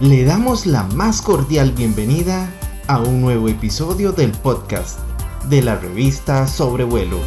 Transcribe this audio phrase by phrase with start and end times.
[0.00, 2.48] Le damos la más cordial bienvenida
[2.86, 5.00] a un nuevo episodio del podcast
[5.48, 7.18] de la revista Sobrevuelo.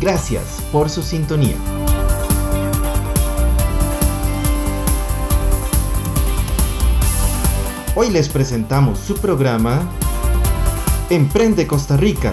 [0.00, 1.54] Gracias por su sintonía.
[7.96, 9.82] Hoy les presentamos su programa
[11.10, 12.32] Emprende Costa Rica,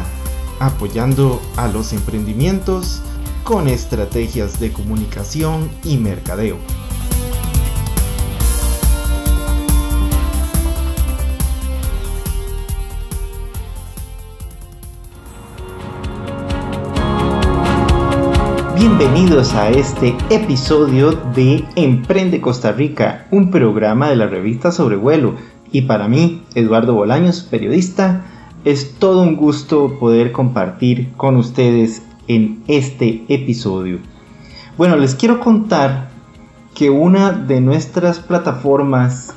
[0.61, 3.01] apoyando a los emprendimientos
[3.43, 6.57] con estrategias de comunicación y mercadeo.
[18.79, 25.35] Bienvenidos a este episodio de Emprende Costa Rica, un programa de la revista Sobrevuelo.
[25.69, 28.23] Y para mí, Eduardo Bolaños, periodista,
[28.63, 33.99] es todo un gusto poder compartir con ustedes en este episodio.
[34.77, 36.07] Bueno, les quiero contar
[36.73, 39.35] que una de nuestras plataformas,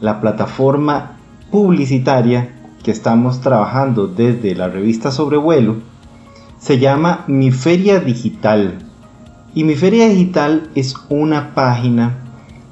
[0.00, 1.16] la plataforma
[1.50, 5.78] publicitaria que estamos trabajando desde la revista Sobrevuelo,
[6.58, 8.78] se llama Mi Feria Digital.
[9.54, 12.18] Y Mi Feria Digital es una página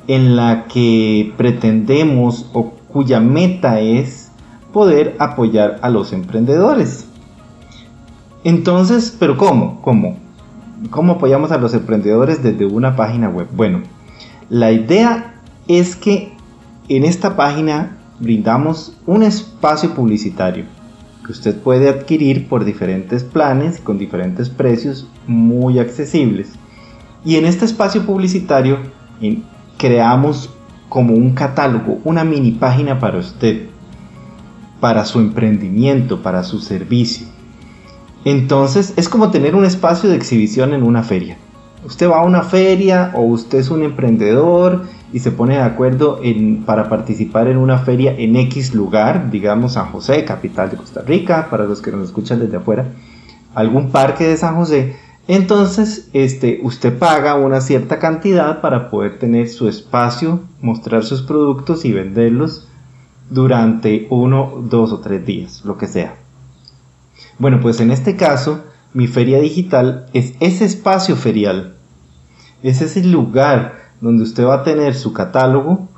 [0.08, 4.30] en la que pretendemos o cuya meta es
[4.72, 7.06] poder apoyar a los emprendedores.
[8.44, 9.80] Entonces, ¿pero cómo?
[9.82, 10.18] ¿Cómo?
[10.90, 13.48] ¿Cómo apoyamos a los emprendedores desde una página web?
[13.54, 13.82] Bueno,
[14.50, 16.32] la idea es que
[16.88, 20.75] en esta página brindamos un espacio publicitario
[21.26, 26.52] que usted puede adquirir por diferentes planes con diferentes precios muy accesibles.
[27.24, 28.78] Y en este espacio publicitario
[29.76, 30.50] creamos
[30.88, 33.66] como un catálogo, una mini página para usted,
[34.78, 37.26] para su emprendimiento, para su servicio.
[38.24, 41.38] Entonces es como tener un espacio de exhibición en una feria.
[41.86, 46.20] Usted va a una feria o usted es un emprendedor y se pone de acuerdo
[46.64, 51.46] para participar en una feria en X lugar, digamos San José, capital de Costa Rica,
[51.48, 52.88] para los que nos escuchan desde afuera,
[53.54, 54.96] algún parque de San José,
[55.28, 61.84] entonces este, usted paga una cierta cantidad para poder tener su espacio, mostrar sus productos
[61.84, 62.66] y venderlos
[63.30, 66.16] durante uno, dos o tres días, lo que sea.
[67.38, 71.75] Bueno, pues en este caso, mi feria digital es ese espacio ferial,
[72.68, 75.88] es ese lugar donde usted va a tener su catálogo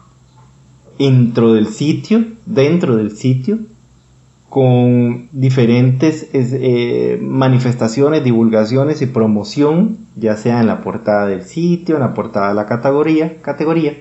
[0.98, 3.58] dentro del sitio, dentro del sitio,
[4.48, 12.02] con diferentes eh, manifestaciones, divulgaciones y promoción, ya sea en la portada del sitio, en
[12.02, 13.96] la portada de la categoría, categoría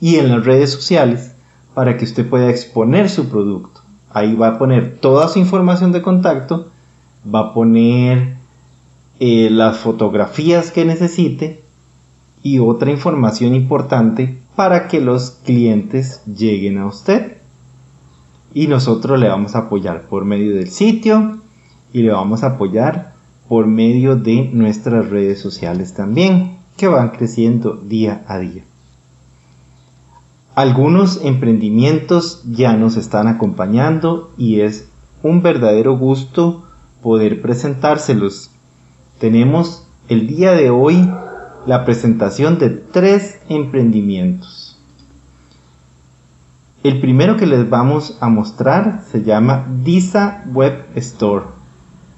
[0.00, 1.34] y en las redes sociales
[1.74, 3.80] para que usted pueda exponer su producto.
[4.12, 6.70] Ahí va a poner toda su información de contacto,
[7.32, 8.36] va a poner
[9.20, 11.61] eh, las fotografías que necesite
[12.42, 17.38] y otra información importante para que los clientes lleguen a usted.
[18.54, 21.38] Y nosotros le vamos a apoyar por medio del sitio
[21.92, 23.12] y le vamos a apoyar
[23.48, 28.64] por medio de nuestras redes sociales también, que van creciendo día a día.
[30.54, 34.88] Algunos emprendimientos ya nos están acompañando y es
[35.22, 36.66] un verdadero gusto
[37.02, 38.50] poder presentárselos.
[39.18, 41.08] Tenemos el día de hoy
[41.66, 44.78] la presentación de tres emprendimientos.
[46.82, 51.44] El primero que les vamos a mostrar se llama Disa Web Store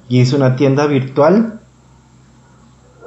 [0.08, 1.60] y es una tienda virtual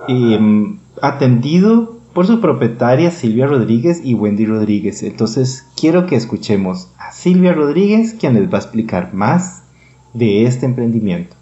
[0.08, 5.02] em, atendido por su propietaria Silvia Rodríguez y Wendy Rodríguez.
[5.02, 9.64] Entonces quiero que escuchemos a Silvia Rodríguez quien les va a explicar más
[10.14, 11.36] de este emprendimiento.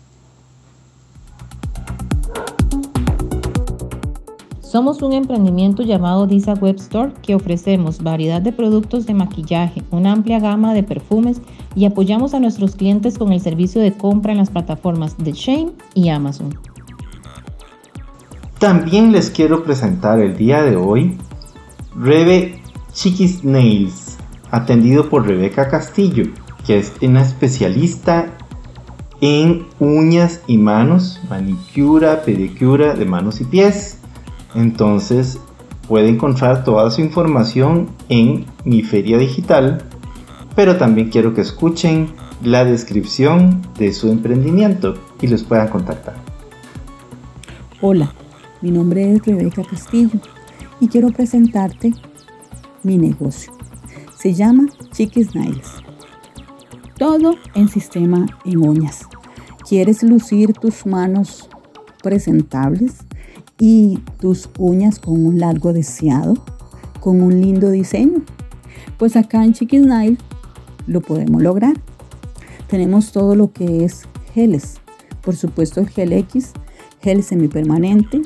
[4.75, 10.11] Somos un emprendimiento llamado Disa Web Store que ofrecemos variedad de productos de maquillaje, una
[10.11, 11.39] amplia gama de perfumes
[11.75, 15.71] y apoyamos a nuestros clientes con el servicio de compra en las plataformas de Shane
[15.93, 16.59] y Amazon.
[18.59, 21.17] También les quiero presentar el día de hoy
[21.95, 22.61] Rebe
[22.91, 24.17] Chiquis Nails,
[24.51, 26.25] atendido por Rebeca Castillo,
[26.67, 28.35] que es una especialista
[29.21, 33.99] en uñas y manos, manicura, pedicura de manos y pies.
[34.55, 35.37] Entonces
[35.87, 39.83] puede encontrar toda su información en mi feria digital,
[40.55, 42.07] pero también quiero que escuchen
[42.41, 46.15] la descripción de su emprendimiento y los puedan contactar.
[47.81, 48.13] Hola,
[48.61, 50.19] mi nombre es Rebeca Castillo
[50.79, 51.93] y quiero presentarte
[52.83, 53.53] mi negocio.
[54.17, 55.83] Se llama Chiquis Nails.
[56.97, 59.01] Todo en sistema en uñas.
[59.67, 61.49] ¿Quieres lucir tus manos
[62.01, 63.04] presentables?
[63.59, 66.35] Y tus uñas con un largo deseado,
[66.99, 68.23] con un lindo diseño.
[68.97, 70.17] Pues acá en Chiquisnile
[70.87, 71.75] lo podemos lograr.
[72.67, 74.03] Tenemos todo lo que es
[74.33, 74.81] geles,
[75.21, 76.51] por supuesto el gel X,
[77.01, 78.21] gel semipermanente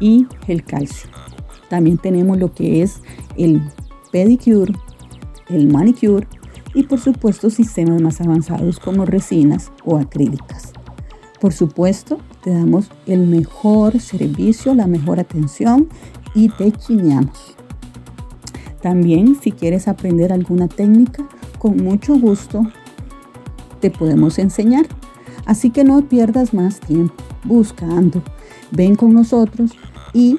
[0.00, 1.10] y gel calcio.
[1.68, 3.00] También tenemos lo que es
[3.36, 3.62] el
[4.12, 4.72] pedicure,
[5.48, 6.26] el manicure
[6.74, 10.72] y por supuesto sistemas más avanzados como resinas o acrílicas.
[11.44, 15.90] Por supuesto, te damos el mejor servicio, la mejor atención
[16.34, 17.54] y te chineamos.
[18.80, 22.62] También si quieres aprender alguna técnica, con mucho gusto
[23.80, 24.86] te podemos enseñar.
[25.44, 28.22] Así que no pierdas más tiempo buscando.
[28.70, 29.72] Ven con nosotros
[30.14, 30.38] y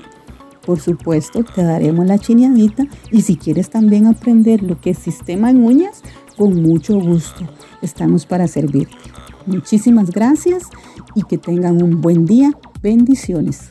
[0.66, 5.52] por supuesto te daremos la chineadita y si quieres también aprender lo que es sistema
[5.52, 6.02] en uñas,
[6.36, 7.48] con mucho gusto
[7.84, 8.98] estamos para servirte.
[9.46, 10.70] Muchísimas gracias
[11.14, 12.52] y que tengan un buen día.
[12.82, 13.70] Bendiciones.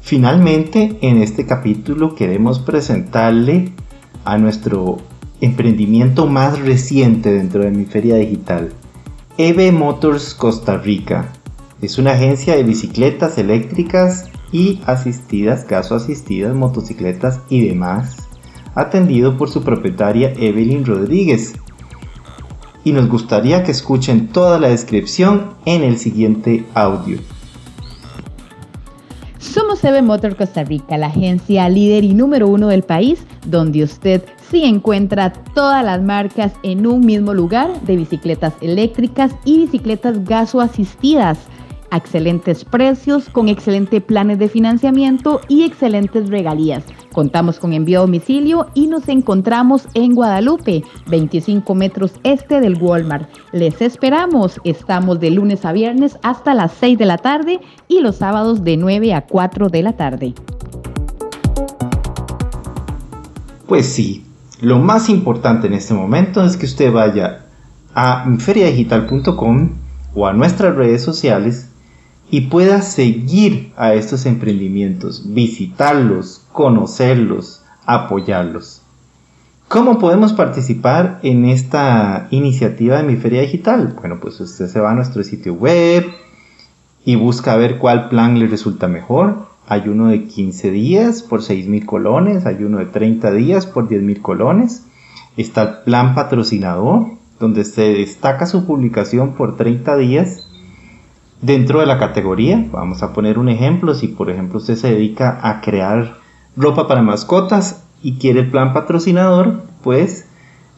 [0.00, 3.72] Finalmente, en este capítulo queremos presentarle
[4.24, 4.96] a nuestro
[5.40, 8.70] emprendimiento más reciente dentro de mi feria digital,
[9.36, 11.30] EV Motors Costa Rica.
[11.82, 18.16] Es una agencia de bicicletas eléctricas y asistidas, caso asistidas, motocicletas y demás,
[18.74, 21.54] atendido por su propietaria Evelyn Rodríguez.
[22.84, 27.18] Y nos gustaría que escuchen toda la descripción en el siguiente audio.
[29.38, 34.22] Somos EV Motor Costa Rica, la agencia líder y número uno del país, donde usted
[34.50, 41.38] sí encuentra todas las marcas en un mismo lugar de bicicletas eléctricas y bicicletas gasoasistidas
[41.90, 46.84] a excelentes precios, con excelentes planes de financiamiento y excelentes regalías.
[47.12, 53.28] Contamos con envío a domicilio y nos encontramos en Guadalupe, 25 metros este del Walmart.
[53.52, 54.60] Les esperamos.
[54.64, 58.76] Estamos de lunes a viernes hasta las 6 de la tarde y los sábados de
[58.76, 60.34] 9 a 4 de la tarde.
[63.66, 64.24] Pues sí,
[64.60, 67.44] lo más importante en este momento es que usted vaya
[67.94, 69.70] a feriadigital.com
[70.14, 71.67] o a nuestras redes sociales
[72.30, 78.82] y pueda seguir a estos emprendimientos, visitarlos, conocerlos, apoyarlos.
[79.68, 83.94] ¿Cómo podemos participar en esta iniciativa de mi feria digital?
[83.98, 86.06] Bueno, pues usted se va a nuestro sitio web
[87.04, 89.46] y busca ver cuál plan le resulta mejor.
[89.66, 93.88] Hay uno de 15 días por 6 mil colones, hay uno de 30 días por
[93.88, 94.86] 10 mil colones.
[95.36, 97.06] Está el plan patrocinador,
[97.38, 100.47] donde se destaca su publicación por 30 días
[101.40, 102.66] dentro de la categoría.
[102.72, 103.94] Vamos a poner un ejemplo.
[103.94, 106.16] Si por ejemplo usted se dedica a crear
[106.56, 110.28] ropa para mascotas y quiere el plan patrocinador, pues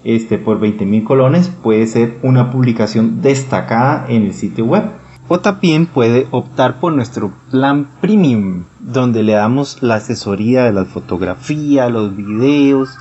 [0.04, 4.84] este, por 20 mil colones puede ser una publicación destacada en el sitio web.
[5.28, 10.86] O también puede optar por nuestro plan premium, donde le damos la asesoría de la
[10.86, 12.98] fotografía, los videos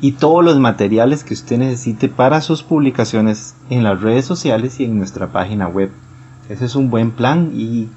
[0.00, 4.84] y todos los materiales que usted necesite para sus publicaciones en las redes sociales y
[4.84, 5.90] en nuestra página web.
[6.50, 7.88] Ese es un buen plan y,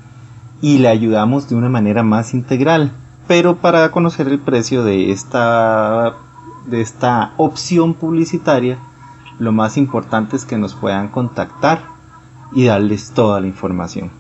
[0.61, 2.91] le ayudamos de una manera más integral.
[3.27, 6.13] Pero para conocer el precio de esta,
[6.67, 8.77] de esta opción publicitaria,
[9.39, 11.81] lo más importante es que nos puedan contactar
[12.51, 14.11] y darles toda la información.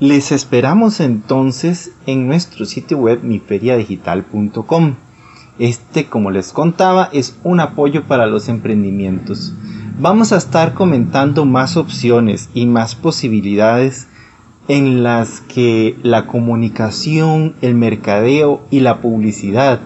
[0.00, 4.94] Les esperamos entonces en nuestro sitio web miferiadigital.com.
[5.58, 9.54] Este, como les contaba, es un apoyo para los emprendimientos.
[10.00, 14.08] Vamos a estar comentando más opciones y más posibilidades
[14.66, 19.80] en las que la comunicación, el mercadeo y la publicidad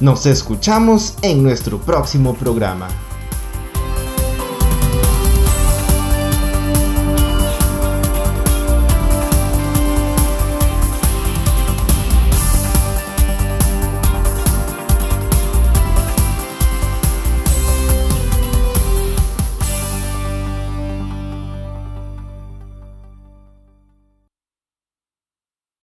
[0.00, 2.88] Nos escuchamos en nuestro próximo programa.